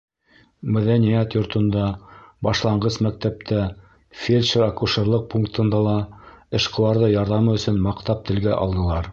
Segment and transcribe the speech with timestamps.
[0.75, 1.83] Мәҙәниәт йортонда,
[2.47, 3.61] башланғыс мәктәптә,
[4.23, 5.95] фельдшер-акушерлыҡ пунктында ла
[6.61, 9.09] эшҡыуарҙы ярҙамы өсөн маҡтап телгә алдылар.